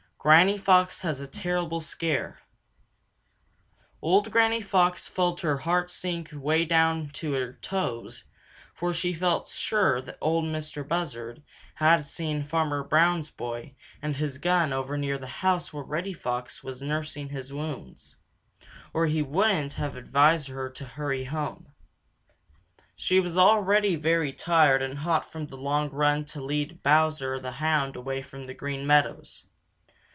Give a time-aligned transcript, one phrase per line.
[0.23, 2.41] Granny Fox Has a Terrible Scare
[4.03, 8.25] Old Granny Fox felt her heart sink way down to her toes,
[8.75, 11.41] for she felt sure Ol' Mistah Buzzard
[11.73, 16.63] had seen Farmer Brown's boy and his gun over near the house where Reddy Fox
[16.63, 18.15] was nursing his wounds,
[18.93, 21.73] or he wouldn't have advised her to hurry home.
[22.95, 27.53] She was already very tired and hot from the long run to lead Bowser the
[27.53, 29.45] Hound away from the Green Meadows.